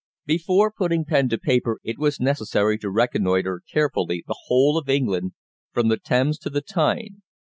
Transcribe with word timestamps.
Before 0.25 0.71
putting 0.71 1.05
pen 1.05 1.29
to 1.29 1.37
paper 1.37 1.79
it 1.83 1.99
was 1.99 2.19
necessary 2.19 2.79
to 2.79 2.89
reconnoitre 2.89 3.61
carefully 3.71 4.23
the 4.25 4.35
whole 4.45 4.75
of 4.79 4.89
England 4.89 5.33
from 5.73 5.89
the 5.89 5.97
Thames 5.97 6.39
to 6.39 6.49
the 6.49 6.61
Tyne. 6.61 7.21